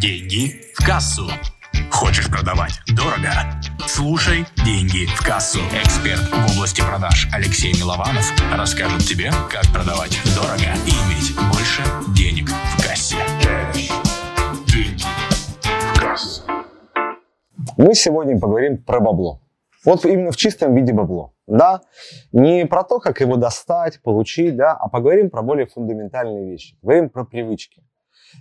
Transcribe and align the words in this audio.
Деньги 0.00 0.60
в 0.74 0.84
кассу. 0.84 1.28
Хочешь 1.90 2.28
продавать 2.28 2.80
дорого? 2.88 3.30
Слушай 3.86 4.44
«Деньги 4.64 5.06
в 5.06 5.24
кассу». 5.24 5.60
Эксперт 5.72 6.20
в 6.20 6.56
области 6.56 6.80
продаж 6.80 7.28
Алексей 7.32 7.72
Милованов 7.74 8.32
расскажет 8.52 9.02
тебе, 9.02 9.30
как 9.50 9.64
продавать 9.72 10.18
дорого 10.34 10.74
и 10.86 10.90
иметь 10.90 11.36
больше 11.52 11.82
денег 12.14 12.48
в 12.48 12.82
кассе. 12.82 13.16
Деньги 14.66 15.04
в 15.62 16.00
кассу. 16.00 16.42
Мы 17.76 17.94
сегодня 17.94 18.38
поговорим 18.40 18.82
про 18.82 18.98
бабло. 18.98 19.42
Вот 19.84 20.04
именно 20.06 20.32
в 20.32 20.36
чистом 20.36 20.74
виде 20.74 20.92
бабло. 20.92 21.34
Да, 21.46 21.82
не 22.32 22.66
про 22.66 22.82
то, 22.82 22.98
как 22.98 23.20
его 23.20 23.36
достать, 23.36 24.02
получить, 24.02 24.56
да, 24.56 24.72
а 24.72 24.88
поговорим 24.88 25.30
про 25.30 25.42
более 25.42 25.66
фундаментальные 25.66 26.50
вещи. 26.50 26.76
Поговорим 26.80 27.10
про 27.10 27.24
привычки, 27.24 27.84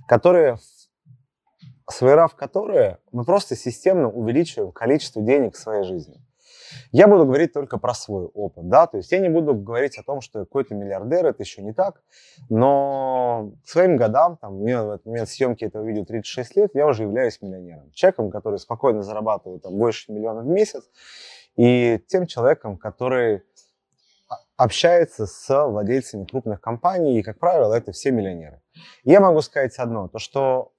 которые, 0.07 0.57
своерав 1.93 2.35
которые 2.35 2.99
мы 3.11 3.23
просто 3.23 3.55
системно 3.55 4.09
увеличиваем 4.09 4.71
количество 4.71 5.21
денег 5.21 5.55
в 5.55 5.59
своей 5.59 5.83
жизни. 5.83 6.21
Я 6.91 7.07
буду 7.07 7.25
говорить 7.25 7.53
только 7.53 7.77
про 7.77 7.93
свой 7.93 8.25
опыт, 8.25 8.67
да, 8.67 8.87
то 8.87 8.97
есть 8.97 9.11
я 9.11 9.19
не 9.19 9.29
буду 9.29 9.53
говорить 9.53 9.97
о 9.97 10.03
том, 10.03 10.21
что 10.21 10.39
какой-то 10.39 10.73
миллиардер, 10.73 11.25
это 11.25 11.43
еще 11.43 11.61
не 11.61 11.71
так, 11.71 12.01
но 12.49 13.51
к 13.63 13.69
своим 13.69 13.95
годам, 13.95 14.37
там, 14.37 14.57
мне 14.57 14.81
в 14.81 14.89
этот 14.89 15.05
момент 15.05 15.29
съемки 15.29 15.65
этого 15.65 15.83
видео 15.83 16.03
36 16.03 16.55
лет, 16.55 16.71
я 16.73 16.87
уже 16.87 17.03
являюсь 17.03 17.41
миллионером. 17.41 17.91
Человеком, 17.91 18.31
который 18.31 18.57
спокойно 18.57 19.03
зарабатывает 19.03 19.61
там, 19.61 19.73
больше 19.73 20.11
миллиона 20.11 20.41
в 20.41 20.47
месяц, 20.47 20.83
и 21.55 21.99
тем 22.07 22.25
человеком, 22.25 22.77
который 22.77 23.43
общается 24.55 25.25
с 25.25 25.65
владельцами 25.65 26.25
крупных 26.25 26.61
компаний, 26.61 27.19
и, 27.19 27.23
как 27.23 27.39
правило, 27.39 27.73
это 27.73 27.91
все 27.91 28.11
миллионеры. 28.11 28.61
Я 29.03 29.19
могу 29.19 29.41
сказать 29.41 29.77
одно, 29.77 30.07
то 30.07 30.19
что 30.19 30.72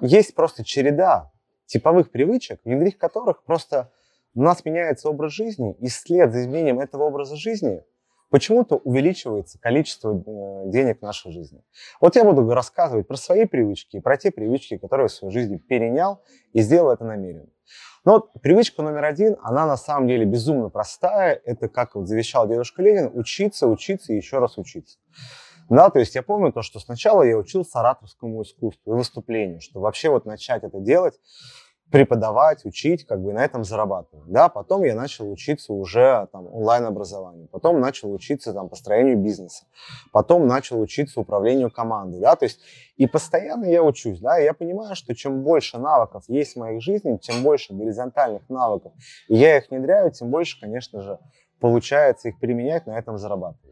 есть 0.00 0.34
просто 0.34 0.64
череда 0.64 1.30
типовых 1.66 2.10
привычек, 2.10 2.60
внедрив 2.64 2.98
которых 2.98 3.44
просто 3.44 3.92
у 4.34 4.42
нас 4.42 4.64
меняется 4.64 5.08
образ 5.08 5.32
жизни, 5.32 5.76
и 5.80 5.88
вслед 5.88 6.32
за 6.32 6.42
изменением 6.42 6.80
этого 6.80 7.04
образа 7.04 7.36
жизни 7.36 7.82
почему-то 8.30 8.76
увеличивается 8.76 9.58
количество 9.58 10.14
э, 10.14 10.70
денег 10.70 11.00
в 11.00 11.02
нашей 11.02 11.32
жизни. 11.32 11.62
Вот 12.00 12.16
я 12.16 12.24
буду 12.24 12.48
рассказывать 12.54 13.08
про 13.08 13.16
свои 13.16 13.44
привычки 13.44 13.96
и 13.96 14.00
про 14.00 14.16
те 14.16 14.30
привычки, 14.30 14.78
которые 14.78 15.08
в 15.08 15.12
своей 15.12 15.32
жизни 15.32 15.58
перенял 15.58 16.22
и 16.52 16.60
сделал 16.60 16.92
это 16.92 17.04
намеренно. 17.04 17.48
Но 18.04 18.12
вот 18.12 18.32
привычка 18.40 18.82
номер 18.82 19.04
один, 19.04 19.36
она 19.42 19.66
на 19.66 19.76
самом 19.76 20.08
деле 20.08 20.24
безумно 20.24 20.70
простая. 20.70 21.40
Это, 21.44 21.68
как 21.68 21.94
вот 21.94 22.08
завещал 22.08 22.48
дедушка 22.48 22.82
Ленин, 22.82 23.10
учиться, 23.12 23.66
учиться 23.66 24.12
и 24.12 24.16
еще 24.16 24.38
раз 24.38 24.56
учиться. 24.56 24.98
Да, 25.70 25.88
то 25.88 26.00
есть 26.00 26.16
я 26.16 26.22
помню 26.22 26.52
то, 26.52 26.62
что 26.62 26.80
сначала 26.80 27.22
я 27.22 27.36
учил 27.38 27.64
саратовскому 27.64 28.42
искусству 28.42 28.92
и 28.92 28.96
выступлению, 28.96 29.60
что 29.60 29.80
вообще 29.80 30.10
вот 30.10 30.26
начать 30.26 30.64
это 30.64 30.80
делать, 30.80 31.14
преподавать, 31.92 32.64
учить, 32.64 33.06
как 33.06 33.22
бы 33.22 33.32
на 33.32 33.44
этом 33.44 33.62
зарабатывать. 33.62 34.28
Да, 34.28 34.48
потом 34.48 34.82
я 34.82 34.96
начал 34.96 35.30
учиться 35.30 35.72
уже 35.72 36.28
там 36.32 36.46
онлайн-образованию, 36.52 37.48
потом 37.48 37.80
начал 37.80 38.12
учиться 38.12 38.52
там 38.52 38.68
построению 38.68 39.16
бизнеса, 39.18 39.64
потом 40.12 40.48
начал 40.48 40.80
учиться 40.80 41.20
управлению 41.20 41.70
командой, 41.70 42.20
да, 42.20 42.34
то 42.34 42.46
есть 42.46 42.60
и 42.96 43.06
постоянно 43.06 43.64
я 43.64 43.82
учусь, 43.84 44.18
да, 44.18 44.40
и 44.40 44.44
я 44.44 44.54
понимаю, 44.54 44.96
что 44.96 45.14
чем 45.14 45.44
больше 45.44 45.78
навыков 45.78 46.24
есть 46.26 46.54
в 46.54 46.58
моей 46.58 46.80
жизни, 46.80 47.16
тем 47.16 47.44
больше 47.44 47.74
горизонтальных 47.74 48.48
навыков, 48.48 48.92
я 49.28 49.58
их 49.58 49.70
внедряю, 49.70 50.10
тем 50.10 50.30
больше, 50.30 50.60
конечно 50.60 51.00
же, 51.00 51.18
получается 51.60 52.28
их 52.28 52.40
применять, 52.40 52.86
на 52.86 52.98
этом 52.98 53.18
зарабатывать. 53.18 53.69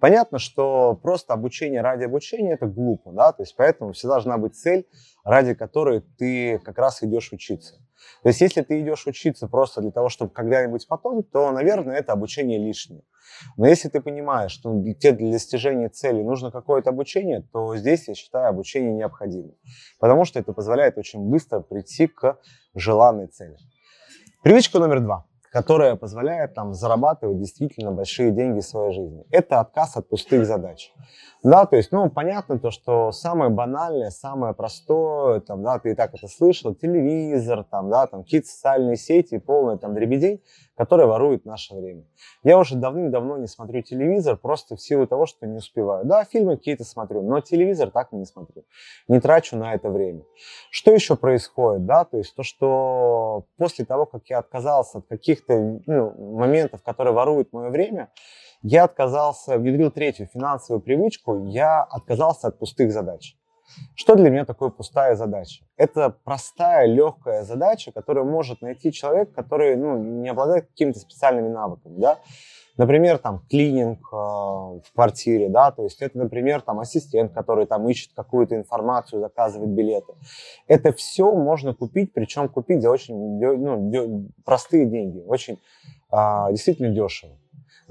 Понятно, 0.00 0.38
что 0.38 0.94
просто 0.94 1.34
обучение 1.34 1.80
ради 1.80 2.04
обучения 2.04 2.52
это 2.54 2.66
глупо, 2.66 3.12
да, 3.12 3.32
то 3.32 3.42
есть 3.42 3.54
поэтому 3.56 3.92
всегда 3.92 4.14
должна 4.14 4.38
быть 4.38 4.56
цель, 4.56 4.86
ради 5.24 5.54
которой 5.54 6.00
ты 6.00 6.58
как 6.58 6.78
раз 6.78 7.02
идешь 7.02 7.32
учиться. 7.32 7.76
То 8.22 8.28
есть 8.28 8.40
если 8.40 8.62
ты 8.62 8.80
идешь 8.80 9.06
учиться 9.06 9.46
просто 9.46 9.80
для 9.80 9.90
того, 9.90 10.08
чтобы 10.08 10.32
когда-нибудь 10.32 10.86
потом, 10.88 11.22
то, 11.22 11.50
наверное, 11.52 11.96
это 11.96 12.12
обучение 12.12 12.58
лишнее. 12.58 13.02
Но 13.56 13.66
если 13.66 13.88
ты 13.88 14.00
понимаешь, 14.00 14.52
что 14.52 14.70
тебе 14.94 15.12
для 15.12 15.32
достижения 15.32 15.88
цели 15.88 16.22
нужно 16.22 16.50
какое-то 16.50 16.90
обучение, 16.90 17.46
то 17.52 17.76
здесь, 17.76 18.08
я 18.08 18.14
считаю, 18.14 18.48
обучение 18.48 18.92
необходимо. 18.92 19.52
Потому 19.98 20.24
что 20.24 20.38
это 20.38 20.52
позволяет 20.52 20.98
очень 20.98 21.20
быстро 21.20 21.60
прийти 21.60 22.06
к 22.06 22.38
желанной 22.74 23.28
цели. 23.28 23.56
Привычка 24.42 24.78
номер 24.78 25.00
два 25.00 25.29
которая 25.50 25.96
позволяет 25.96 26.54
там 26.54 26.74
зарабатывать 26.74 27.38
действительно 27.38 27.90
большие 27.90 28.30
деньги 28.30 28.60
в 28.60 28.64
своей 28.64 28.94
жизни. 28.94 29.24
Это 29.30 29.60
отказ 29.60 29.96
от 29.96 30.08
пустых 30.08 30.46
задач. 30.46 30.92
Да, 31.42 31.64
то 31.64 31.76
есть, 31.76 31.90
ну, 31.90 32.10
понятно 32.10 32.58
то, 32.58 32.70
что 32.70 33.12
самое 33.12 33.50
банальное, 33.50 34.10
самое 34.10 34.52
простое, 34.52 35.40
там, 35.40 35.62
да, 35.62 35.78
ты 35.78 35.92
и 35.92 35.94
так 35.94 36.12
это 36.12 36.28
слышал, 36.28 36.74
телевизор, 36.74 37.64
там, 37.64 37.88
да, 37.88 38.06
там, 38.06 38.24
какие-то 38.24 38.48
социальные 38.48 38.96
сети, 38.96 39.38
полная 39.38 39.78
там 39.78 39.94
дребедень, 39.94 40.42
которая 40.76 41.06
ворует 41.06 41.46
наше 41.46 41.74
время. 41.74 42.04
Я 42.42 42.58
уже 42.58 42.76
давным-давно 42.76 43.38
не 43.38 43.46
смотрю 43.46 43.80
телевизор, 43.80 44.36
просто 44.36 44.76
в 44.76 44.82
силу 44.82 45.06
того, 45.06 45.24
что 45.24 45.46
не 45.46 45.56
успеваю. 45.56 46.04
Да, 46.04 46.24
фильмы 46.24 46.58
какие-то 46.58 46.84
смотрю, 46.84 47.22
но 47.22 47.40
телевизор 47.40 47.90
так 47.90 48.12
и 48.12 48.16
не 48.16 48.26
смотрю. 48.26 48.64
Не 49.08 49.18
трачу 49.18 49.56
на 49.56 49.72
это 49.72 49.88
время. 49.88 50.24
Что 50.70 50.92
еще 50.92 51.16
происходит, 51.16 51.86
да, 51.86 52.04
то 52.04 52.18
есть 52.18 52.34
то, 52.34 52.42
что 52.42 53.46
после 53.56 53.86
того, 53.86 54.04
как 54.04 54.26
я 54.26 54.40
отказался 54.40 54.98
от 54.98 55.06
каких-то 55.06 55.80
ну, 55.86 56.36
моментов, 56.36 56.82
которые 56.82 57.14
воруют 57.14 57.50
мое 57.54 57.70
время, 57.70 58.10
я 58.62 58.84
отказался, 58.84 59.58
внедрил 59.58 59.90
третью 59.90 60.26
финансовую 60.26 60.82
привычку, 60.82 61.46
я 61.46 61.82
отказался 61.82 62.48
от 62.48 62.58
пустых 62.58 62.92
задач. 62.92 63.36
Что 63.94 64.16
для 64.16 64.30
меня 64.30 64.44
такое 64.44 64.70
пустая 64.70 65.14
задача? 65.14 65.64
Это 65.76 66.10
простая, 66.24 66.86
легкая 66.86 67.44
задача, 67.44 67.92
которую 67.92 68.26
может 68.26 68.62
найти 68.62 68.92
человек, 68.92 69.32
который 69.32 69.76
ну, 69.76 69.96
не 69.96 70.28
обладает 70.28 70.66
какими-то 70.66 70.98
специальными 70.98 71.48
навыками. 71.48 71.98
Да? 71.98 72.18
Например, 72.76 73.18
там 73.18 73.44
клининг 73.48 74.00
э, 74.10 74.16
в 74.16 74.84
квартире, 74.94 75.48
да, 75.50 75.70
то 75.70 75.84
есть 75.84 76.00
это, 76.00 76.16
например, 76.16 76.62
там 76.62 76.80
ассистент, 76.80 77.32
который 77.32 77.66
там 77.66 77.88
ищет 77.88 78.12
какую-то 78.14 78.56
информацию, 78.56 79.20
заказывает 79.20 79.70
билеты. 79.70 80.14
Это 80.66 80.92
все 80.92 81.30
можно 81.32 81.74
купить, 81.74 82.12
причем 82.14 82.48
купить 82.48 82.80
за 82.80 82.90
очень 82.90 83.38
ну, 83.38 84.28
простые 84.44 84.86
деньги, 84.86 85.20
очень 85.26 85.58
э, 86.10 86.46
действительно 86.50 86.88
дешево. 86.88 87.36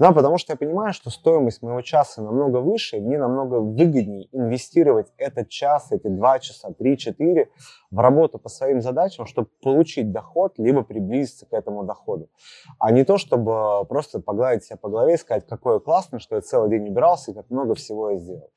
Да, 0.00 0.12
потому 0.12 0.38
что 0.38 0.54
я 0.54 0.56
понимаю, 0.56 0.94
что 0.94 1.10
стоимость 1.10 1.60
моего 1.60 1.82
часа 1.82 2.22
намного 2.22 2.56
выше, 2.56 2.96
и 2.96 3.00
мне 3.00 3.18
намного 3.18 3.56
выгоднее 3.56 4.34
инвестировать 4.34 5.12
этот 5.18 5.50
час, 5.50 5.92
эти 5.92 6.06
два 6.06 6.38
часа, 6.38 6.72
три-четыре 6.72 7.50
в 7.90 7.98
работу 7.98 8.38
по 8.38 8.48
своим 8.48 8.80
задачам, 8.80 9.26
чтобы 9.26 9.48
получить 9.62 10.10
доход, 10.10 10.54
либо 10.56 10.84
приблизиться 10.84 11.44
к 11.44 11.52
этому 11.52 11.84
доходу. 11.84 12.30
А 12.78 12.92
не 12.92 13.04
то, 13.04 13.18
чтобы 13.18 13.84
просто 13.84 14.20
погладить 14.20 14.64
себя 14.64 14.78
по 14.78 14.88
голове 14.88 15.14
и 15.14 15.18
сказать, 15.18 15.46
какое 15.46 15.80
классно, 15.80 16.18
что 16.18 16.36
я 16.36 16.40
целый 16.40 16.70
день 16.70 16.88
убирался 16.88 17.32
и 17.32 17.34
как 17.34 17.50
много 17.50 17.74
всего 17.74 18.12
я 18.12 18.16
сделал. 18.16 18.50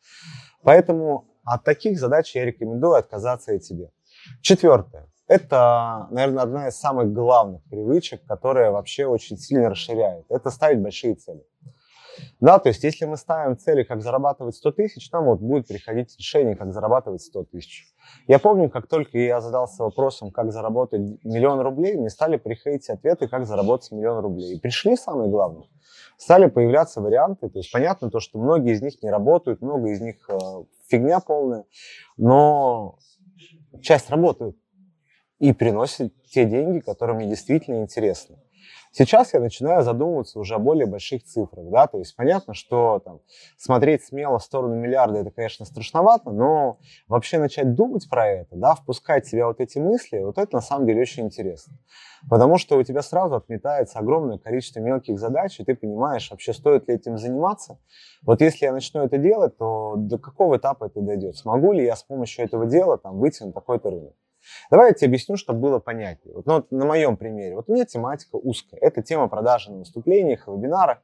Поэтому 0.63 1.25
от 1.43 1.65
таких 1.65 1.99
задач 1.99 2.33
я 2.35 2.45
рекомендую 2.45 2.93
отказаться 2.93 3.51
и 3.53 3.59
тебе. 3.59 3.91
Четвертое. 4.41 5.09
Это, 5.27 6.07
наверное, 6.11 6.43
одна 6.43 6.67
из 6.67 6.75
самых 6.75 7.13
главных 7.13 7.63
привычек, 7.63 8.25
которая 8.25 8.71
вообще 8.71 9.05
очень 9.05 9.37
сильно 9.37 9.69
расширяет. 9.69 10.25
Это 10.29 10.49
ставить 10.49 10.81
большие 10.81 11.15
цели. 11.15 11.43
Да, 12.39 12.59
то 12.59 12.69
есть 12.69 12.83
если 12.83 13.05
мы 13.05 13.17
ставим 13.17 13.57
цели, 13.57 13.83
как 13.83 14.01
зарабатывать 14.01 14.55
100 14.55 14.71
тысяч, 14.73 15.11
нам 15.11 15.25
вот 15.25 15.39
будет 15.39 15.67
приходить 15.67 16.15
решение, 16.17 16.55
как 16.55 16.73
зарабатывать 16.73 17.21
100 17.21 17.45
тысяч. 17.45 17.87
Я 18.27 18.37
помню, 18.37 18.69
как 18.69 18.87
только 18.87 19.17
я 19.17 19.41
задался 19.41 19.83
вопросом, 19.83 20.31
как 20.31 20.51
заработать 20.51 21.01
миллион 21.23 21.61
рублей, 21.61 21.95
мне 21.95 22.09
стали 22.09 22.37
приходить 22.37 22.87
ответы, 22.89 23.27
как 23.27 23.45
заработать 23.45 23.91
миллион 23.91 24.19
рублей. 24.19 24.55
И 24.55 24.59
пришли 24.59 24.95
самые 24.95 25.29
главные. 25.29 25.69
Стали 26.17 26.47
появляться 26.47 27.01
варианты. 27.01 27.49
То 27.49 27.59
есть 27.59 27.71
понятно 27.71 28.11
то, 28.11 28.19
что 28.19 28.37
многие 28.37 28.73
из 28.73 28.81
них 28.81 29.01
не 29.01 29.09
работают, 29.09 29.61
много 29.61 29.89
из 29.89 30.01
них 30.01 30.29
э, 30.29 30.37
фигня 30.87 31.19
полная, 31.19 31.65
но 32.17 32.99
часть 33.81 34.09
работает 34.09 34.55
и 35.43 35.51
приносит 35.51 36.13
те 36.23 36.45
деньги, 36.45 36.79
которые 36.79 37.17
мне 37.17 37.27
действительно 37.27 37.81
интересны. 37.81 38.37
Сейчас 38.93 39.33
я 39.33 39.41
начинаю 39.41 39.83
задумываться 39.83 40.39
уже 40.39 40.55
о 40.55 40.59
более 40.59 40.85
больших 40.85 41.25
цифрах, 41.25 41.69
да, 41.69 41.87
то 41.87 41.97
есть 41.97 42.15
понятно, 42.15 42.53
что 42.53 42.99
там 43.03 43.19
смотреть 43.57 44.05
смело 44.05 44.39
в 44.39 44.43
сторону 44.43 44.75
миллиарда, 44.75 45.19
это, 45.19 45.31
конечно, 45.31 45.65
страшновато, 45.65 46.31
но 46.31 46.77
вообще 47.09 47.39
начать 47.39 47.73
думать 47.73 48.07
про 48.09 48.25
это, 48.25 48.55
да, 48.55 48.75
впускать 48.75 49.25
в 49.25 49.29
себя 49.31 49.47
вот 49.47 49.59
эти 49.59 49.79
мысли, 49.79 50.19
вот 50.19 50.37
это 50.37 50.55
на 50.55 50.61
самом 50.61 50.85
деле 50.85 51.01
очень 51.01 51.25
интересно. 51.25 51.73
Потому 52.29 52.57
что 52.57 52.77
у 52.77 52.83
тебя 52.83 53.01
сразу 53.01 53.35
отметается 53.35 53.99
огромное 53.99 54.37
количество 54.37 54.79
мелких 54.79 55.19
задач, 55.19 55.59
и 55.59 55.65
ты 55.65 55.75
понимаешь, 55.75 56.31
вообще 56.31 56.53
стоит 56.53 56.87
ли 56.87 56.95
этим 56.95 57.17
заниматься. 57.17 57.79
Вот 58.21 58.39
если 58.39 58.63
я 58.63 58.71
начну 58.71 59.03
это 59.03 59.17
делать, 59.17 59.57
то 59.57 59.95
до 59.97 60.17
какого 60.17 60.55
этапа 60.55 60.85
это 60.85 61.01
дойдет? 61.01 61.35
Смогу 61.35 61.73
ли 61.73 61.83
я 61.83 61.97
с 61.97 62.03
помощью 62.03 62.45
этого 62.45 62.65
дела 62.65 62.97
там, 62.97 63.17
выйти 63.17 63.43
на 63.43 63.51
такой-то 63.51 63.89
рынок? 63.89 64.13
Давай 64.69 64.89
я 64.89 64.93
тебе 64.93 65.07
объясню, 65.07 65.37
чтобы 65.37 65.59
было 65.59 65.79
понятнее. 65.79 66.35
Вот, 66.35 66.45
ну, 66.45 66.53
вот 66.55 66.71
на 66.71 66.85
моем 66.85 67.17
примере. 67.17 67.55
Вот 67.55 67.65
у 67.69 67.73
меня 67.73 67.85
тематика 67.85 68.35
узкая. 68.35 68.79
Это 68.79 69.01
тема 69.01 69.27
продажи 69.27 69.71
на 69.71 69.79
выступлениях, 69.79 70.47
вебинарах. 70.47 70.99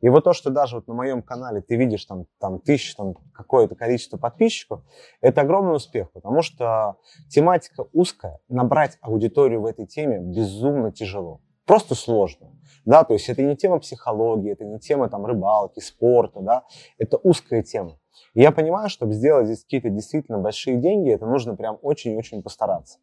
И 0.00 0.08
вот 0.08 0.24
то, 0.24 0.32
что 0.32 0.50
даже 0.50 0.76
вот 0.76 0.88
на 0.88 0.94
моем 0.94 1.22
канале 1.22 1.60
ты 1.60 1.76
видишь 1.76 2.04
там, 2.04 2.26
там 2.38 2.58
тысяч, 2.60 2.94
там 2.94 3.14
какое-то 3.34 3.74
количество 3.74 4.16
подписчиков, 4.16 4.82
это 5.20 5.42
огромный 5.42 5.76
успех, 5.76 6.10
потому 6.12 6.42
что 6.42 6.96
тематика 7.28 7.86
узкая. 7.92 8.40
Набрать 8.48 8.98
аудиторию 9.00 9.60
в 9.60 9.66
этой 9.66 9.86
теме 9.86 10.18
безумно 10.18 10.92
тяжело. 10.92 11.40
Просто 11.66 11.94
сложно. 11.94 12.52
Да, 12.84 13.04
то 13.04 13.14
есть 13.14 13.28
это 13.28 13.42
не 13.42 13.56
тема 13.56 13.78
психологии, 13.78 14.52
это 14.52 14.64
не 14.64 14.80
тема 14.80 15.08
там 15.08 15.24
рыбалки, 15.24 15.78
спорта, 15.80 16.40
да, 16.40 16.64
это 16.98 17.16
узкая 17.16 17.62
тема. 17.62 17.98
И 18.34 18.40
я 18.40 18.50
понимаю, 18.50 18.88
чтобы 18.88 19.12
сделать 19.12 19.46
здесь 19.46 19.62
какие-то 19.62 19.90
действительно 19.90 20.38
большие 20.38 20.78
деньги, 20.78 21.12
это 21.12 21.26
нужно 21.26 21.54
прям 21.54 21.78
очень-очень 21.82 22.42
постараться. 22.42 22.98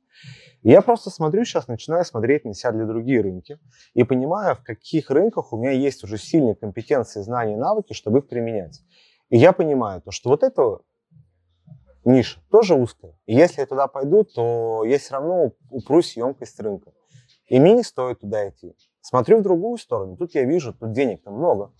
И 0.63 0.69
я 0.69 0.81
просто 0.81 1.09
смотрю 1.09 1.45
сейчас, 1.45 1.67
начинаю 1.67 2.03
смотреть 2.03 2.45
на 2.45 2.53
себя 2.53 2.71
для 2.71 2.85
другие 2.85 3.21
рынки 3.21 3.59
и 3.93 4.03
понимаю, 4.03 4.55
в 4.55 4.63
каких 4.63 5.09
рынках 5.09 5.53
у 5.53 5.57
меня 5.57 5.71
есть 5.71 6.03
уже 6.03 6.17
сильные 6.17 6.55
компетенции, 6.55 7.21
знания, 7.21 7.55
навыки, 7.55 7.93
чтобы 7.93 8.19
их 8.19 8.27
применять. 8.27 8.81
И 9.29 9.37
я 9.37 9.53
понимаю, 9.53 10.01
то, 10.01 10.11
что 10.11 10.29
вот 10.29 10.43
это 10.43 10.79
ниша 12.03 12.39
тоже 12.51 12.75
узкая. 12.75 13.17
И 13.25 13.35
если 13.35 13.61
я 13.61 13.67
туда 13.67 13.87
пойду, 13.87 14.23
то 14.23 14.83
я 14.83 14.97
все 14.97 15.13
равно 15.13 15.53
упрусь 15.69 16.17
емкость 16.17 16.59
рынка. 16.59 16.91
И 17.49 17.59
мне 17.59 17.73
не 17.73 17.83
стоит 17.83 18.19
туда 18.19 18.47
идти. 18.47 18.75
Смотрю 19.01 19.39
в 19.39 19.41
другую 19.41 19.77
сторону, 19.77 20.17
тут 20.17 20.35
я 20.35 20.43
вижу, 20.43 20.73
тут 20.73 20.91
денег-то 20.91 21.31
много. 21.31 21.71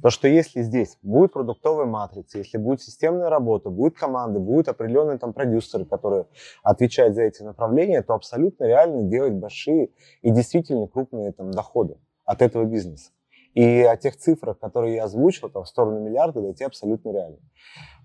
То, 0.00 0.10
что 0.10 0.28
если 0.28 0.62
здесь 0.62 0.96
будет 1.02 1.32
продуктовая 1.32 1.86
матрица, 1.86 2.38
если 2.38 2.56
будет 2.56 2.80
системная 2.80 3.28
работа, 3.28 3.68
будет 3.68 3.96
команда, 3.96 4.38
будут 4.38 4.68
определенные 4.68 5.18
там 5.18 5.32
продюсеры, 5.32 5.84
которые 5.84 6.26
отвечают 6.62 7.14
за 7.14 7.22
эти 7.22 7.42
направления, 7.42 8.02
то 8.02 8.14
абсолютно 8.14 8.64
реально 8.64 9.02
делать 9.02 9.34
большие 9.34 9.90
и 10.22 10.30
действительно 10.30 10.86
крупные 10.86 11.32
там 11.32 11.50
доходы 11.50 11.98
от 12.24 12.42
этого 12.42 12.64
бизнеса. 12.64 13.10
И 13.58 13.82
о 13.82 13.96
тех 13.96 14.16
цифрах, 14.16 14.58
которые 14.58 14.96
я 14.96 15.04
озвучил, 15.04 15.48
там, 15.48 15.64
в 15.64 15.68
сторону 15.68 16.00
миллиарда, 16.00 16.40
дойти 16.40 16.64
абсолютно 16.64 17.10
реально. 17.10 17.38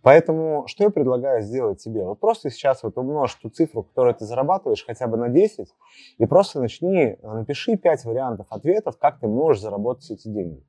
Поэтому 0.02 0.64
что 0.68 0.84
я 0.84 0.90
предлагаю 0.90 1.42
сделать 1.42 1.82
тебе? 1.84 2.04
Вот 2.04 2.20
просто 2.20 2.50
сейчас 2.50 2.84
вот 2.84 2.98
умножь 2.98 3.36
ту 3.36 3.50
цифру, 3.50 3.84
которую 3.84 4.16
ты 4.16 4.26
зарабатываешь, 4.26 4.86
хотя 4.86 5.08
бы 5.08 5.18
на 5.18 5.30
10, 5.30 5.70
и 6.18 6.26
просто 6.26 6.60
начни, 6.60 7.18
напиши 7.22 7.78
5 7.78 8.06
вариантов 8.06 8.48
ответов, 8.50 8.98
как 8.98 9.20
ты 9.20 9.28
можешь 9.28 9.62
заработать 9.62 10.10
эти 10.12 10.28
деньги 10.28 10.64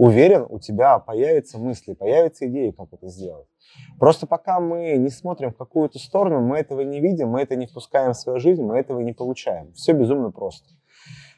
уверен, 0.00 0.46
у 0.48 0.58
тебя 0.58 0.98
появятся 0.98 1.58
мысли, 1.58 1.92
появятся 1.92 2.46
идеи, 2.48 2.70
как 2.70 2.88
это 2.90 3.08
сделать. 3.08 3.46
Просто 3.98 4.26
пока 4.26 4.58
мы 4.58 4.96
не 4.96 5.10
смотрим 5.10 5.52
в 5.52 5.56
какую-то 5.58 5.98
сторону, 5.98 6.40
мы 6.40 6.56
этого 6.56 6.80
не 6.80 7.00
видим, 7.00 7.28
мы 7.28 7.42
это 7.42 7.54
не 7.54 7.66
впускаем 7.66 8.14
в 8.14 8.16
свою 8.16 8.38
жизнь, 8.38 8.62
мы 8.62 8.78
этого 8.78 9.00
не 9.00 9.12
получаем. 9.12 9.74
Все 9.74 9.92
безумно 9.92 10.30
просто. 10.30 10.70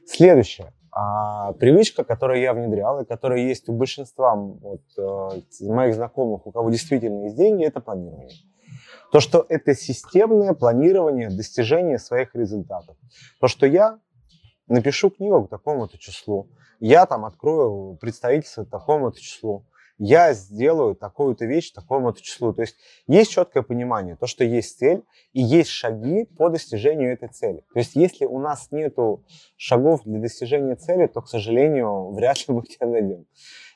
Следующее. 0.07 0.73
А, 0.95 1.55
привычка, 1.55 2.05
которую 2.05 2.41
я 2.41 2.53
внедрял 2.53 3.01
и 3.01 3.07
которая 3.07 3.39
есть 3.39 3.67
у 3.71 3.73
большинства 3.73 4.35
вот, 4.35 4.83
э, 4.99 5.63
моих 5.63 5.95
знакомых, 5.95 6.47
у 6.47 6.53
кого 6.53 6.69
действительно 6.69 7.25
есть 7.25 7.37
деньги, 7.37 7.65
это 7.65 7.81
планирование. 7.81 8.37
То, 9.11 9.21
что 9.21 9.47
это 9.49 9.75
системное 9.75 10.53
планирование 10.53 11.31
достижения 11.31 11.99
своих 11.99 12.35
результатов. 12.35 12.97
То, 13.41 13.49
что 13.49 13.67
я 13.67 14.01
напишу 14.69 15.09
книгу 15.09 15.47
к 15.47 15.51
такому-то 15.51 15.97
числу, 15.97 16.49
я 16.79 17.07
там 17.07 17.25
открою 17.25 17.97
представительство 17.99 18.67
такому-то 18.67 19.19
числу, 19.19 19.65
я 20.05 20.33
сделаю 20.33 20.97
такую-то 20.97 21.45
вещь 21.45 21.71
такому-то 21.71 22.21
числу. 22.21 22.53
То 22.53 22.63
есть 22.63 22.77
есть 23.07 23.31
четкое 23.31 23.63
понимание, 23.63 24.17
то, 24.17 24.27
что 24.27 24.43
есть 24.43 24.77
цель 24.79 25.05
и 25.33 25.41
есть 25.41 25.71
шаги 25.71 26.25
по 26.25 26.49
достижению 26.49 27.13
этой 27.13 27.29
цели. 27.29 27.65
То 27.73 27.79
есть 27.79 27.95
если 27.95 28.25
у 28.25 28.41
нас 28.41 28.73
нет 28.73 28.97
шагов 29.57 30.01
для 30.05 30.19
достижения 30.19 30.75
цели, 30.75 31.07
то, 31.07 31.21
к 31.23 31.29
сожалению, 31.29 32.11
вряд 32.15 32.37
ли 32.49 32.55
мы 32.55 32.63
к 32.63 32.69
ней 32.69 32.91
дойдем. 32.91 33.27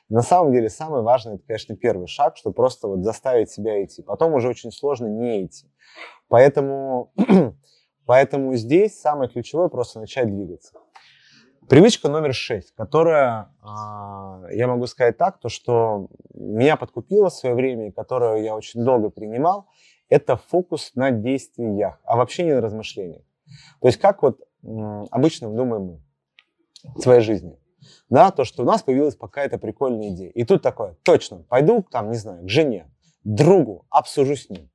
На 0.09 0.21
самом 0.21 0.51
деле 0.51 0.69
самое 0.69 1.01
важное, 1.01 1.35
это, 1.35 1.43
конечно, 1.47 1.77
первый 1.77 2.07
шаг, 2.07 2.35
что 2.35 2.51
просто 2.51 2.89
вот 2.89 3.03
заставить 3.05 3.49
себя 3.49 3.81
идти. 3.81 4.01
Потом 4.01 4.33
уже 4.33 4.49
очень 4.49 4.71
сложно 4.73 5.07
не 5.07 5.45
идти. 5.45 5.71
Поэтому, 6.27 7.13
поэтому 8.05 8.53
здесь 8.55 8.99
самое 8.99 9.29
ключевое 9.29 9.69
просто 9.69 10.01
начать 10.01 10.27
двигаться. 10.27 10.73
Привычка 11.69 12.07
номер 12.07 12.33
шесть, 12.33 12.73
которая, 12.77 13.53
а, 13.61 14.43
я 14.51 14.67
могу 14.67 14.87
сказать 14.87 15.17
так, 15.17 15.37
то, 15.37 15.49
что 15.49 16.07
меня 16.33 16.77
подкупила 16.77 17.29
в 17.29 17.33
свое 17.33 17.55
время, 17.55 17.89
и 17.89 17.91
которую 17.91 18.41
я 18.41 18.55
очень 18.55 18.85
долго 18.85 19.09
принимал, 19.09 19.67
это 20.07 20.37
фокус 20.37 20.91
на 20.95 21.11
действиях, 21.11 21.99
а 22.05 22.15
вообще 22.15 22.45
не 22.45 22.53
на 22.53 22.61
размышлениях. 22.61 23.23
То 23.81 23.87
есть 23.89 23.99
как 23.99 24.23
вот 24.23 24.39
обычно 25.11 25.49
думаем 25.49 25.83
мы 25.83 26.01
в 26.95 27.01
своей 27.01 27.19
жизни. 27.19 27.59
Да, 28.09 28.31
то, 28.31 28.45
что 28.45 28.63
у 28.63 28.65
нас 28.65 28.81
появилась 28.81 29.17
какая-то 29.17 29.57
прикольная 29.57 30.11
идея. 30.11 30.29
И 30.29 30.45
тут 30.45 30.61
такое, 30.61 30.95
точно, 31.03 31.43
пойду 31.49 31.85
там, 31.91 32.11
не 32.11 32.17
знаю, 32.17 32.45
к 32.45 32.49
жене, 32.49 32.89
другу, 33.25 33.85
обсужу 33.89 34.37
с 34.37 34.49
ним. 34.49 34.69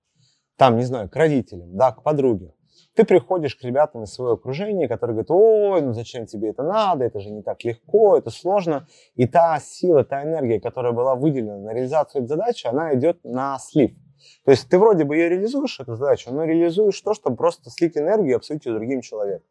Там, 0.56 0.76
не 0.76 0.84
знаю, 0.84 1.08
к 1.08 1.16
родителям, 1.16 1.74
да, 1.74 1.92
к 1.92 2.02
подруге. 2.02 2.52
Ты 2.94 3.05
приходишь 3.05 3.56
к 3.56 3.62
ребятам 3.62 4.05
из 4.05 4.12
своего 4.12 4.34
окружения, 4.34 4.88
которые 4.88 5.14
говорят, 5.14 5.31
ой, 5.31 5.82
ну 5.82 5.93
зачем 5.93 6.26
тебе 6.26 6.50
это 6.50 6.62
надо, 6.62 7.05
это 7.05 7.20
же 7.20 7.31
не 7.31 7.43
так 7.43 7.64
легко, 7.64 8.17
это 8.17 8.31
сложно. 8.31 8.87
И 9.14 9.26
та 9.26 9.58
сила, 9.61 10.05
та 10.05 10.23
энергия, 10.23 10.61
которая 10.61 10.93
была 10.93 11.14
выделена 11.14 11.58
на 11.58 11.73
реализацию 11.73 12.23
этой 12.23 12.29
задачи, 12.29 12.67
она 12.67 12.94
идет 12.94 13.23
на 13.25 13.58
слив. 13.58 13.93
То 14.44 14.50
есть 14.50 14.69
ты 14.69 14.79
вроде 14.79 15.05
бы 15.05 15.17
ее 15.17 15.29
реализуешь, 15.29 15.81
эту 15.81 15.96
задачу, 15.96 16.32
но 16.32 16.44
реализуешь 16.44 17.00
то, 17.00 17.14
чтобы 17.14 17.37
просто 17.37 17.70
слить 17.70 17.96
энергию 17.96 18.40
ее 18.44 18.75
другим 18.75 19.00
человеком. 19.00 19.46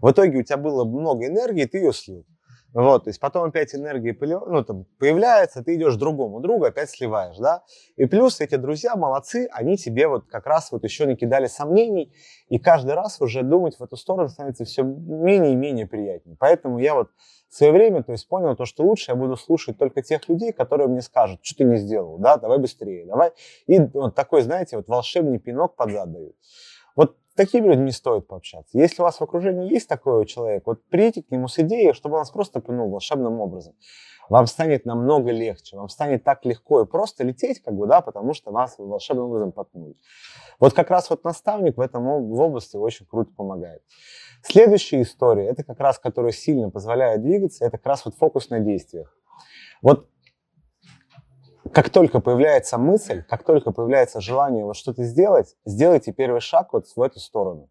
В 0.00 0.10
итоге 0.10 0.38
у 0.38 0.42
тебя 0.42 0.56
было 0.56 0.84
много 0.84 1.26
энергии, 1.26 1.64
ты 1.64 1.78
ее 1.78 1.92
слил. 1.92 2.24
Вот, 2.74 3.04
то 3.04 3.10
есть 3.10 3.20
потом 3.20 3.44
опять 3.44 3.74
энергия 3.74 4.16
ну, 4.20 4.64
там, 4.64 4.86
появляется, 4.98 5.62
ты 5.62 5.74
идешь 5.74 5.96
другому 5.96 6.40
другу, 6.40 6.64
опять 6.64 6.88
сливаешь, 6.88 7.36
да. 7.36 7.62
И 7.96 8.06
плюс 8.06 8.40
эти 8.40 8.54
друзья 8.54 8.96
молодцы, 8.96 9.46
они 9.52 9.76
тебе 9.76 10.08
вот 10.08 10.24
как 10.26 10.46
раз 10.46 10.72
вот 10.72 10.82
еще 10.82 11.04
не 11.04 11.14
кидали 11.14 11.46
сомнений, 11.48 12.14
и 12.48 12.58
каждый 12.58 12.94
раз 12.94 13.20
уже 13.20 13.42
думать 13.42 13.76
в 13.76 13.82
эту 13.82 13.96
сторону 13.96 14.28
становится 14.28 14.64
все 14.64 14.82
менее 14.84 15.52
и 15.52 15.56
менее 15.56 15.86
приятнее. 15.86 16.36
Поэтому 16.40 16.78
я 16.78 16.94
вот 16.94 17.10
в 17.50 17.54
свое 17.54 17.72
время, 17.72 18.02
то 18.02 18.12
есть 18.12 18.26
понял 18.26 18.56
то, 18.56 18.64
что 18.64 18.84
лучше 18.84 19.10
я 19.10 19.16
буду 19.16 19.36
слушать 19.36 19.76
только 19.76 20.00
тех 20.00 20.26
людей, 20.30 20.52
которые 20.52 20.88
мне 20.88 21.02
скажут, 21.02 21.40
что 21.42 21.58
ты 21.58 21.64
не 21.64 21.76
сделал, 21.76 22.16
да, 22.16 22.38
давай 22.38 22.56
быстрее, 22.58 23.04
давай. 23.04 23.32
И 23.66 23.78
вот 23.78 24.14
такой, 24.14 24.40
знаете, 24.40 24.78
вот 24.78 24.88
волшебный 24.88 25.38
пинок 25.38 25.76
под 25.76 25.90
зад 25.90 26.10
дают. 26.10 26.36
Вот 26.96 27.16
такими 27.36 27.68
людьми 27.68 27.90
стоит 27.90 28.26
пообщаться. 28.26 28.78
Если 28.78 29.02
у 29.02 29.04
вас 29.04 29.18
в 29.18 29.22
окружении 29.22 29.72
есть 29.72 29.88
такой 29.88 30.26
человек, 30.26 30.66
вот 30.66 30.84
придите 30.88 31.22
к 31.22 31.30
нему 31.30 31.48
с 31.48 31.58
идеей, 31.58 31.92
чтобы 31.92 32.14
он 32.14 32.20
вас 32.20 32.30
просто 32.30 32.60
пынул 32.60 32.90
волшебным 32.90 33.40
образом. 33.40 33.74
Вам 34.28 34.46
станет 34.46 34.86
намного 34.86 35.30
легче, 35.30 35.76
вам 35.76 35.88
станет 35.88 36.24
так 36.24 36.44
легко 36.44 36.82
и 36.82 36.86
просто 36.86 37.24
лететь, 37.24 37.60
как 37.60 37.74
бы, 37.74 37.86
да, 37.86 38.00
потому 38.00 38.34
что 38.34 38.50
вас 38.50 38.76
волшебным 38.78 39.26
образом 39.26 39.52
потнули. 39.52 39.96
Вот 40.60 40.72
как 40.74 40.90
раз 40.90 41.10
вот 41.10 41.24
наставник 41.24 41.76
в 41.76 41.80
этом 41.80 42.04
в 42.04 42.40
области 42.40 42.76
очень 42.76 43.06
круто 43.06 43.32
помогает. 43.36 43.82
Следующая 44.42 45.02
история, 45.02 45.46
это 45.46 45.64
как 45.64 45.78
раз, 45.80 45.98
которая 45.98 46.32
сильно 46.32 46.70
позволяет 46.70 47.22
двигаться, 47.22 47.64
это 47.64 47.78
как 47.78 47.86
раз 47.86 48.04
вот 48.04 48.14
фокус 48.16 48.48
на 48.50 48.60
действиях. 48.60 49.16
Вот 49.82 50.08
как 51.72 51.90
только 51.90 52.20
появляется 52.20 52.78
мысль, 52.78 53.22
как 53.28 53.44
только 53.44 53.72
появляется 53.72 54.20
желание 54.20 54.64
вот 54.64 54.76
что-то 54.76 55.04
сделать, 55.04 55.56
сделайте 55.64 56.12
первый 56.12 56.40
шаг 56.40 56.72
вот 56.72 56.86
в 56.94 57.00
эту 57.00 57.18
сторону. 57.18 57.68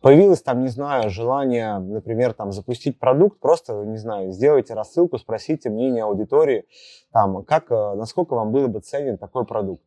Появилось 0.00 0.42
там, 0.42 0.62
не 0.62 0.68
знаю, 0.68 1.10
желание, 1.10 1.78
например, 1.78 2.34
там 2.34 2.52
запустить 2.52 2.98
продукт, 2.98 3.40
просто, 3.40 3.72
не 3.84 3.96
знаю, 3.96 4.30
сделайте 4.30 4.74
рассылку, 4.74 5.18
спросите 5.18 5.70
мнение 5.70 6.04
аудитории, 6.04 6.66
там, 7.12 7.42
как, 7.44 7.72
э, 7.72 7.94
насколько 7.94 8.34
вам 8.34 8.52
было 8.52 8.68
бы 8.68 8.80
ценен 8.80 9.18
такой 9.18 9.46
продукт. 9.46 9.82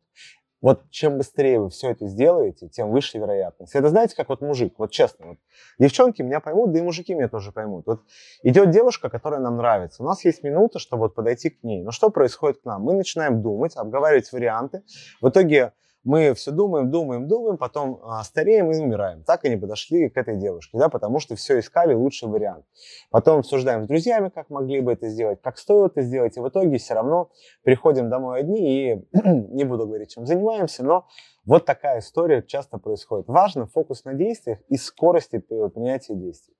Вот 0.60 0.90
чем 0.90 1.16
быстрее 1.16 1.58
вы 1.58 1.70
все 1.70 1.90
это 1.90 2.06
сделаете, 2.06 2.68
тем 2.68 2.90
выше 2.90 3.18
вероятность. 3.18 3.74
Это 3.74 3.88
знаете, 3.88 4.14
как 4.14 4.28
вот 4.28 4.42
мужик, 4.42 4.74
вот 4.78 4.90
честно, 4.90 5.28
вот 5.28 5.38
девчонки 5.78 6.20
меня 6.20 6.40
поймут, 6.40 6.72
да 6.72 6.80
и 6.80 6.82
мужики 6.82 7.14
меня 7.14 7.28
тоже 7.28 7.50
поймут. 7.50 7.86
Вот 7.86 8.02
идет 8.42 8.70
девушка, 8.70 9.08
которая 9.08 9.40
нам 9.40 9.56
нравится. 9.56 10.02
У 10.02 10.06
нас 10.06 10.24
есть 10.24 10.42
минута, 10.42 10.78
чтобы 10.78 11.04
вот 11.04 11.14
подойти 11.14 11.50
к 11.50 11.62
ней. 11.62 11.82
Но 11.82 11.92
что 11.92 12.10
происходит 12.10 12.60
к 12.60 12.64
нам? 12.66 12.82
Мы 12.82 12.92
начинаем 12.92 13.42
думать, 13.42 13.76
обговаривать 13.76 14.30
варианты. 14.32 14.82
В 15.22 15.28
итоге 15.30 15.72
мы 16.02 16.32
все 16.34 16.50
думаем, 16.50 16.90
думаем, 16.90 17.28
думаем, 17.28 17.58
потом 17.58 18.00
а, 18.02 18.24
стареем 18.24 18.70
и 18.70 18.78
умираем. 18.78 19.22
Так 19.22 19.44
и 19.44 19.50
не 19.50 19.56
подошли 19.56 20.08
к 20.08 20.16
этой 20.16 20.36
девушке, 20.36 20.78
да, 20.78 20.88
потому 20.88 21.20
что 21.20 21.36
все 21.36 21.58
искали 21.58 21.92
лучший 21.92 22.28
вариант. 22.28 22.64
Потом 23.10 23.40
обсуждаем 23.40 23.84
с 23.84 23.86
друзьями, 23.86 24.30
как 24.30 24.48
могли 24.50 24.80
бы 24.80 24.92
это 24.92 25.08
сделать, 25.08 25.40
как 25.42 25.58
стоило 25.58 25.86
это 25.86 26.02
сделать, 26.02 26.36
и 26.36 26.40
в 26.40 26.48
итоге 26.48 26.78
все 26.78 26.94
равно 26.94 27.30
приходим 27.62 28.08
домой 28.08 28.40
одни 28.40 28.92
и 28.92 29.08
не 29.24 29.64
буду 29.64 29.86
говорить, 29.86 30.10
чем 30.12 30.26
занимаемся, 30.26 30.84
но 30.84 31.06
вот 31.44 31.66
такая 31.66 32.00
история 32.00 32.42
часто 32.42 32.78
происходит. 32.78 33.28
Важно 33.28 33.66
фокус 33.66 34.04
на 34.04 34.14
действиях 34.14 34.58
и 34.68 34.76
скорости 34.76 35.38
принятия 35.38 36.14
действий. 36.14 36.54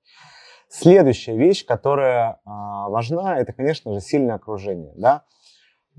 Следующая 0.67 1.35
вещь, 1.35 1.65
которая 1.65 2.39
а, 2.45 2.89
важна, 2.89 3.37
это, 3.39 3.51
конечно 3.51 3.93
же, 3.93 3.99
сильное 3.99 4.35
окружение, 4.35 4.93
да. 4.95 5.25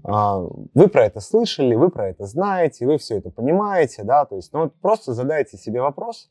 А, 0.05 0.41
вы 0.75 0.89
про 0.89 1.07
это 1.07 1.21
слышали, 1.21 1.75
вы 1.75 1.91
про 1.91 2.09
это 2.09 2.27
знаете, 2.27 2.87
вы 2.87 2.99
все 2.99 3.19
это 3.19 3.31
понимаете, 3.31 4.03
да, 4.03 4.25
то 4.25 4.37
есть, 4.37 4.53
ну, 4.53 4.65
вот 4.65 4.75
просто 4.81 5.13
задайте 5.15 5.57
себе 5.57 5.81
вопрос, 5.81 6.31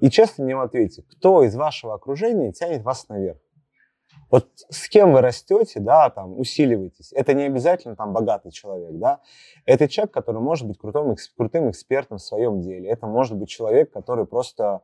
И 0.00 0.10
честно 0.10 0.44
мне 0.44 0.56
ответьте, 0.56 1.02
кто 1.02 1.44
из 1.44 1.54
вашего 1.54 1.94
окружения 1.94 2.52
тянет 2.52 2.82
вас 2.82 3.08
наверх? 3.08 3.38
Вот 4.30 4.48
с 4.68 4.88
кем 4.88 5.12
вы 5.12 5.20
растете, 5.20 5.78
да, 5.78 6.10
там, 6.10 6.38
усиливаетесь. 6.38 7.12
Это 7.12 7.34
не 7.34 7.44
обязательно 7.44 7.94
там 7.94 8.12
богатый 8.12 8.50
человек, 8.50 8.98
да. 8.98 9.20
Это 9.64 9.86
человек, 9.88 10.12
который 10.12 10.40
может 10.40 10.66
быть 10.66 10.78
крутым, 10.78 11.14
крутым 11.36 11.70
экспертом 11.70 12.18
в 12.18 12.22
своем 12.22 12.60
деле. 12.60 12.90
Это 12.90 13.06
может 13.06 13.36
быть 13.36 13.48
человек, 13.48 13.92
который 13.92 14.26
просто 14.26 14.82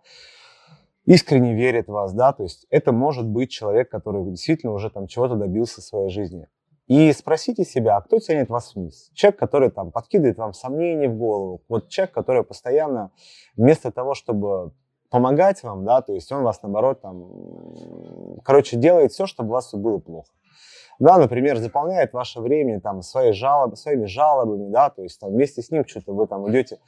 искренне 1.05 1.55
верит 1.55 1.89
в 1.89 1.93
вас, 1.93 2.13
да, 2.13 2.33
то 2.33 2.45
есть 2.45 2.67
это 2.71 2.93
может 2.93 3.27
быть 3.27 3.51
человек, 3.51 3.91
который 3.91 4.25
действительно 4.31 4.73
уже 4.73 4.91
там 4.91 5.09
чего-то 5.09 5.35
добился 5.35 5.81
в 5.81 5.85
своей 5.85 6.11
жизни. 6.11 6.47
И 6.91 7.13
спросите 7.13 7.65
себя, 7.65 7.99
а 7.99 8.01
кто 8.01 8.19
тянет 8.19 8.51
вас 8.51 8.75
вниз? 8.75 9.13
Человек, 9.15 9.39
который 9.39 9.71
там 9.71 9.93
подкидывает 9.93 10.39
вам 10.39 10.53
сомнения 10.53 11.09
в 11.09 11.17
голову, 11.17 11.63
вот 11.69 11.89
человек, 11.89 12.13
который 12.13 12.43
постоянно 12.43 13.13
вместо 13.57 13.93
того, 13.93 14.15
чтобы 14.15 14.73
помогать 15.09 15.63
вам, 15.63 15.85
да, 15.85 16.03
то 16.03 16.13
есть 16.13 16.33
он 16.33 16.43
вас, 16.43 16.61
наоборот, 16.65 17.01
там, 17.01 17.31
короче, 18.45 18.77
делает 18.77 19.13
все, 19.13 19.27
чтобы 19.27 19.51
у 19.51 19.53
вас 19.53 19.67
все 19.67 19.77
было 19.77 19.99
плохо. 19.99 20.33
Да, 20.99 21.17
например, 21.19 21.59
заполняет 21.59 22.13
ваше 22.13 22.41
время 22.41 22.81
там 22.81 23.03
своей 23.03 23.35
жалоб, 23.35 23.77
своими 23.77 24.07
жалобами, 24.07 24.69
да, 24.73 24.91
то 24.91 25.05
есть 25.05 25.21
там 25.21 25.31
вместе 25.31 25.63
с 25.63 25.71
ним 25.71 25.87
что-то 25.87 26.13
вы 26.13 26.27
там 26.27 26.51
идете, 26.51 26.81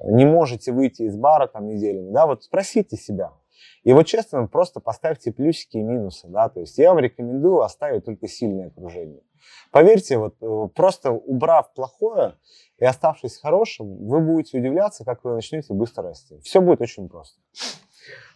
не 0.00 0.24
можете 0.24 0.72
выйти 0.72 1.02
из 1.02 1.16
бара 1.16 1.46
там 1.46 1.68
неделями, 1.68 2.10
да, 2.10 2.26
вот 2.26 2.42
спросите 2.42 2.96
себя. 2.96 3.30
И 3.82 3.92
вот 3.92 4.06
честно, 4.06 4.46
просто 4.46 4.80
поставьте 4.80 5.32
плюсики 5.32 5.76
и 5.76 5.82
минусы, 5.82 6.26
да, 6.28 6.48
то 6.48 6.60
есть 6.60 6.78
я 6.78 6.90
вам 6.90 6.98
рекомендую 6.98 7.60
оставить 7.60 8.04
только 8.04 8.28
сильное 8.28 8.68
окружение. 8.68 9.22
Поверьте, 9.70 10.16
вот 10.16 10.36
э, 10.40 10.68
просто 10.74 11.10
убрав 11.10 11.72
плохое 11.74 12.36
и 12.78 12.84
оставшись 12.84 13.38
хорошим, 13.38 14.06
вы 14.06 14.20
будете 14.20 14.58
удивляться, 14.58 15.04
как 15.04 15.22
вы 15.24 15.34
начнете 15.34 15.74
быстро 15.74 16.04
расти. 16.04 16.38
Все 16.40 16.60
будет 16.60 16.80
очень 16.80 17.08
просто. 17.08 17.40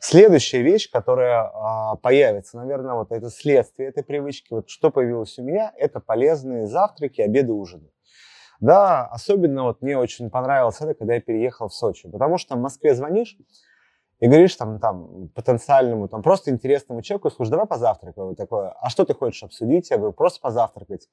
Следующая 0.00 0.62
вещь, 0.62 0.90
которая 0.90 1.50
а, 1.52 1.96
появится, 1.96 2.56
наверное, 2.56 2.94
вот 2.94 3.12
это 3.12 3.30
следствие 3.30 3.88
этой 3.88 4.02
привычки, 4.02 4.48
вот 4.50 4.70
что 4.70 4.90
появилось 4.90 5.38
у 5.38 5.42
меня, 5.42 5.72
это 5.76 6.00
полезные 6.00 6.66
завтраки, 6.66 7.20
обеды, 7.20 7.52
ужины. 7.52 7.90
Да, 8.60 9.06
особенно 9.06 9.64
вот 9.64 9.82
мне 9.82 9.96
очень 9.96 10.30
понравилось 10.30 10.80
это, 10.80 10.94
когда 10.94 11.14
я 11.14 11.20
переехал 11.20 11.68
в 11.68 11.74
Сочи, 11.74 12.08
потому 12.08 12.38
что 12.38 12.56
в 12.56 12.60
Москве 12.60 12.94
звонишь, 12.94 13.36
и 14.20 14.26
говоришь 14.26 14.56
там, 14.56 14.80
там 14.80 15.28
потенциальному, 15.34 16.08
там 16.08 16.22
просто 16.22 16.50
интересному 16.50 17.02
человеку, 17.02 17.30
слушай, 17.30 17.50
давай 17.50 17.66
позавтракаем. 17.66 18.34
Такое, 18.34 18.74
а 18.80 18.90
что 18.90 19.04
ты 19.04 19.14
хочешь 19.14 19.42
обсудить? 19.44 19.90
Я 19.90 19.98
говорю, 19.98 20.12
просто 20.12 20.40
позавтракать. 20.40 21.08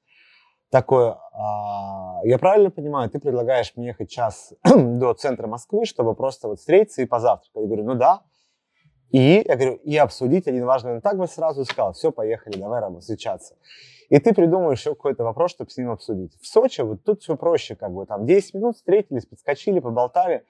Такое, 0.70 1.16
а, 1.32 2.20
я 2.24 2.38
правильно 2.38 2.70
понимаю, 2.70 3.08
ты 3.08 3.20
предлагаешь 3.20 3.72
мне 3.76 3.88
ехать 3.88 4.10
час 4.10 4.52
до 4.64 5.14
центра 5.14 5.46
Москвы, 5.46 5.84
чтобы 5.84 6.14
просто 6.14 6.48
вот 6.48 6.58
встретиться 6.58 7.02
и 7.02 7.06
позавтракать? 7.06 7.54
Я 7.54 7.66
говорю, 7.66 7.84
ну 7.84 7.94
да. 7.94 8.22
И 9.10 9.44
я 9.46 9.54
говорю, 9.54 9.76
и 9.76 9.96
обсудить 9.96 10.48
один 10.48 10.64
важный. 10.64 10.94
Он 10.94 11.00
так 11.00 11.16
бы 11.16 11.28
сразу 11.28 11.64
сказал, 11.64 11.92
все, 11.92 12.10
поехали, 12.10 12.58
давай 12.58 12.80
работать, 12.80 13.04
встречаться. 13.04 13.54
И 14.08 14.18
ты 14.18 14.34
придумаешь 14.34 14.80
еще 14.80 14.96
какой-то 14.96 15.22
вопрос, 15.22 15.52
чтобы 15.52 15.70
с 15.70 15.76
ним 15.76 15.90
обсудить. 15.90 16.36
В 16.40 16.46
Сочи 16.46 16.80
вот 16.80 17.04
тут 17.04 17.22
все 17.22 17.36
проще, 17.36 17.76
как 17.76 17.92
бы 17.92 18.04
там 18.04 18.26
10 18.26 18.54
минут 18.54 18.76
встретились, 18.76 19.26
подскочили, 19.26 19.78
поболтали 19.78 20.44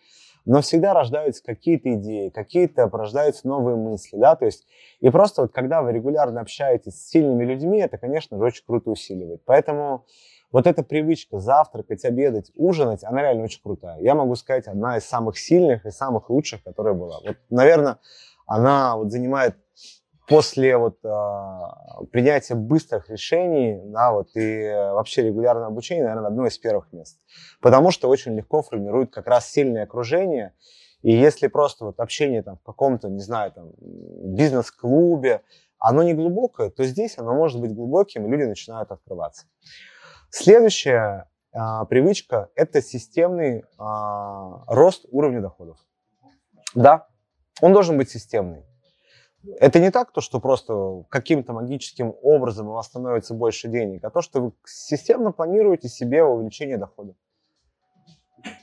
но 0.47 0.63
всегда 0.63 0.95
рождаются 0.95 1.43
какие-то 1.45 1.93
идеи, 1.95 2.31
какие-то 2.31 2.89
порождаются 2.89 3.47
новые 3.47 3.77
мысли, 3.77 4.17
да, 4.17 4.37
то 4.37 4.47
есть 4.47 4.67
и 5.01 5.11
просто 5.11 5.43
вот 5.43 5.53
когда 5.53 5.83
вы 5.83 5.93
регулярно 5.93 6.41
общаетесь 6.41 6.95
с 6.95 7.11
сильными 7.11 7.45
людьми, 7.45 7.79
это, 7.81 7.99
конечно 7.99 8.39
же, 8.39 8.45
очень 8.45 8.65
круто 8.65 8.91
усиливает. 8.91 9.43
Поэтому 9.45 10.07
вот 10.53 10.67
эта 10.67 10.83
привычка 10.83 11.39
завтракать, 11.41 12.05
обедать, 12.05 12.53
ужинать, 12.55 13.05
она 13.05 13.21
реально 13.21 13.45
очень 13.45 13.61
крутая. 13.61 14.01
Я 14.01 14.15
могу 14.15 14.37
сказать, 14.37 14.69
одна 14.69 14.97
из 14.97 15.05
самых 15.05 15.37
сильных 15.37 15.85
и 15.85 15.91
самых 15.91 16.31
лучших, 16.31 16.63
которая 16.63 16.95
была. 16.95 17.19
Вот, 17.27 17.37
наверное, 17.51 17.99
она 18.47 18.97
вот 18.97 19.11
занимает 19.11 19.57
после 20.27 20.77
вот 20.77 20.99
э, 21.05 22.07
принятия 22.11 22.55
быстрых 22.55 23.09
решений, 23.09 23.81
да, 23.85 24.13
вот 24.13 24.31
и 24.35 24.69
вообще 24.93 25.23
регулярное 25.23 25.67
обучение, 25.67 26.05
наверное, 26.05 26.29
одно 26.29 26.47
из 26.47 26.59
первых 26.59 26.93
мест, 26.93 27.21
потому 27.61 27.91
что 27.91 28.09
очень 28.09 28.37
легко 28.37 28.63
формирует 28.63 29.13
как 29.13 29.27
раз 29.27 29.51
сильное 29.51 29.85
окружение, 29.85 30.53
и 31.03 31.13
если 31.13 31.47
просто 31.47 31.85
вот 31.85 32.01
общение 32.01 32.43
там 32.43 32.57
в 32.57 32.63
каком-то, 32.63 33.09
не 33.09 33.21
знаю, 33.21 33.53
там 33.53 33.73
бизнес-клубе, 33.79 35.43
оно 35.79 36.03
не 36.03 36.15
глубокое, 36.15 36.71
то 36.71 36.85
здесь 36.85 37.19
оно 37.19 37.35
может 37.35 37.61
быть 37.61 37.75
глубоким, 37.75 38.27
и 38.27 38.31
люди 38.31 38.43
начинают 38.43 38.91
открываться. 38.91 39.47
Следующая 40.31 41.31
э, 41.53 41.59
привычка– 41.89 42.51
это 42.57 42.83
системный 42.83 43.59
э, 43.59 43.65
рост 43.79 45.07
уровня 45.11 45.41
доходов. 45.41 45.79
Да, 46.75 47.07
он 47.61 47.73
должен 47.73 47.97
быть 47.97 48.11
системный. 48.11 48.65
Это 49.61 49.81
не 49.81 49.91
так, 49.91 50.13
то, 50.13 50.21
что 50.21 50.41
просто 50.41 51.05
каким-то 51.09 51.53
магическим 51.53 52.15
образом 52.23 52.69
у 52.69 52.73
вас 52.73 52.87
становится 52.87 53.35
больше 53.35 53.69
денег, 53.69 54.05
а 54.05 54.11
то, 54.11 54.23
что 54.23 54.41
вы 54.41 54.53
системно 54.65 55.33
планируете 55.33 55.89
себе 55.89 56.23
увеличение 56.23 56.79
дохода. 56.79 57.15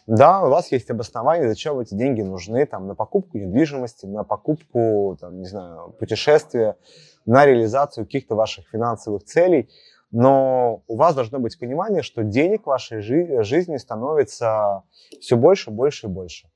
Да, 0.08 0.44
у 0.44 0.50
вас 0.50 0.72
есть 0.72 0.90
обоснование, 0.90 1.48
зачем 1.48 1.80
эти 1.80 1.96
деньги 1.96 2.22
нужны, 2.22 2.66
там, 2.66 2.88
на 2.88 2.96
покупку 2.96 3.38
недвижимости, 3.38 4.06
на 4.06 4.24
покупку, 4.24 5.18
там, 5.20 5.40
не 5.40 5.46
знаю, 5.46 5.96
путешествия, 6.00 6.78
на 7.26 7.46
реализацию 7.46 8.06
каких-то 8.06 8.36
ваших 8.36 8.68
финансовых 8.68 9.24
целей. 9.24 9.70
Но 10.12 10.84
у 10.88 10.96
вас 10.96 11.16
должно 11.16 11.40
быть 11.40 11.58
понимание, 11.58 12.04
что 12.04 12.24
денег 12.24 12.64
в 12.64 12.68
вашей 12.68 13.02
жи- 13.02 13.44
жизни 13.44 13.78
становится 13.78 14.84
все 15.20 15.38
больше, 15.38 15.72
больше 15.72 16.08
и 16.08 16.10
больше. 16.10 16.50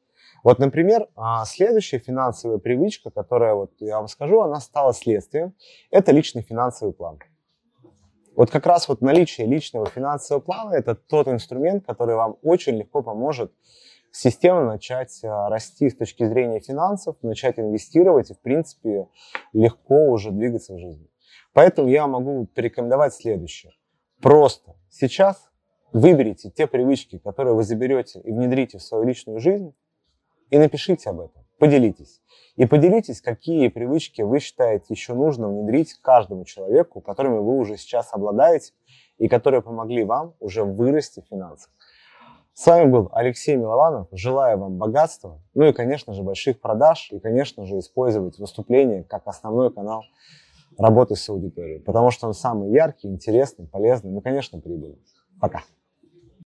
Вот, 0.48 0.60
например, 0.60 1.10
а, 1.18 1.44
следующая 1.44 2.00
финансовая 2.00 2.58
привычка, 2.58 3.10
которая, 3.10 3.54
вот 3.54 3.74
я 3.82 3.98
вам 3.98 4.08
скажу, 4.08 4.40
она 4.40 4.62
стала 4.62 4.94
следствием, 4.94 5.54
это 5.92 6.14
личный 6.14 6.42
финансовый 6.42 6.94
план. 6.94 7.20
Вот 8.34 8.50
как 8.50 8.66
раз 8.66 8.88
вот 8.88 9.02
наличие 9.02 9.46
личного 9.46 9.88
финансового 9.88 10.42
плана– 10.42 10.74
это 10.74 10.96
тот 10.96 11.28
инструмент, 11.28 11.86
который 11.86 12.16
вам 12.16 12.38
очень 12.44 12.78
легко 12.78 13.04
поможет 13.04 13.52
системно 14.14 14.68
начать 14.68 15.22
а, 15.26 15.50
расти 15.50 15.90
с 15.90 15.98
точки 15.98 16.26
зрения 16.26 16.62
финансов, 16.62 17.18
начать 17.24 17.60
инвестировать 17.60 18.32
и, 18.32 18.34
в 18.34 18.40
принципе, 18.40 19.10
легко 19.52 20.06
уже 20.06 20.32
двигаться 20.32 20.76
в 20.76 20.80
жизни. 20.80 21.10
Поэтому 21.52 21.90
я 21.90 22.08
могу 22.08 22.46
порекомендовать 22.46 23.14
следующее. 23.14 23.74
Просто 24.22 24.78
сейчас 24.90 25.50
выберите 25.92 26.50
те 26.52 26.68
привычки, 26.68 27.18
которые 27.18 27.54
вы 27.54 27.64
заберете 27.64 28.22
и 28.22 28.32
внедрите 28.32 28.78
в 28.78 28.82
свою 28.82 29.04
личную 29.04 29.42
жизнь, 29.42 29.76
и 30.50 30.58
напишите 30.58 31.10
об 31.10 31.20
этом, 31.20 31.44
поделитесь. 31.60 32.22
И 32.56 32.66
поделитесь, 32.66 33.22
какие 33.22 33.68
привычки 33.68 34.22
вы 34.22 34.40
считаете 34.40 34.86
еще 34.90 35.14
нужно 35.14 35.48
внедрить 35.48 35.94
каждому 36.02 36.44
человеку, 36.46 37.02
которыми 37.02 37.38
вы 37.38 37.58
уже 37.58 37.78
сейчас 37.78 38.14
обладаете 38.14 38.74
и 39.18 39.28
которые 39.28 39.62
помогли 39.62 40.04
вам 40.04 40.34
уже 40.40 40.64
вырасти 40.64 41.22
в 41.22 41.30
финансах. 41.30 41.70
С 42.54 42.66
вами 42.66 42.90
был 42.90 43.10
Алексей 43.12 43.56
Милованов. 43.56 44.08
Желаю 44.12 44.58
вам 44.58 44.78
богатства, 44.78 45.40
ну 45.54 45.66
и, 45.66 45.74
конечно 45.74 46.14
же, 46.14 46.24
больших 46.24 46.60
продаж, 46.60 47.10
и, 47.12 47.20
конечно 47.20 47.68
же, 47.68 47.78
использовать 47.78 48.40
выступление 48.40 49.04
как 49.04 49.28
основной 49.28 49.72
канал 49.72 50.02
работы 50.80 51.16
с 51.16 51.30
аудиторией, 51.30 51.80
потому 51.80 52.10
что 52.10 52.26
он 52.26 52.34
самый 52.34 52.72
яркий, 52.72 53.10
интересный, 53.10 53.68
полезный, 53.68 54.12
ну, 54.12 54.22
конечно, 54.22 54.60
прибыльный. 54.60 55.06
Пока. 55.40 55.62